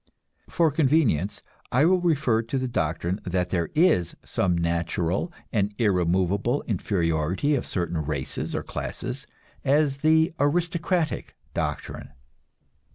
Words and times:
For 0.49 0.71
convenience 0.71 1.43
I 1.71 1.85
will 1.85 2.01
refer 2.01 2.41
to 2.41 2.57
the 2.57 2.67
doctrine 2.67 3.21
that 3.23 3.51
there 3.51 3.69
is 3.75 4.15
some 4.25 4.57
natural 4.57 5.31
and 5.53 5.75
irremovable 5.77 6.63
inferiority 6.63 7.53
of 7.53 7.67
certain 7.67 7.99
races 8.03 8.55
or 8.55 8.63
classes, 8.63 9.27
as 9.63 9.97
the 9.97 10.33
aristocratic 10.39 11.35
doctrine. 11.53 12.09